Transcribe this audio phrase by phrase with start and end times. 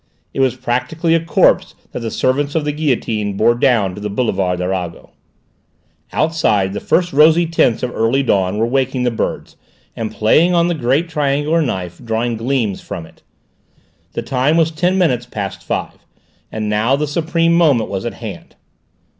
[0.33, 4.09] It was practically a corpse that the servants of the guillotine bore down to the
[4.09, 5.11] boulevard Arago.
[6.11, 9.57] Outside, the first rosy tints of early dawn were waking the birds,
[9.95, 13.21] and playing on the great triangular knife, drawing gleams from it.
[14.13, 16.03] The time was ten minutes past five.
[16.51, 18.55] And now the supreme moment was at hand.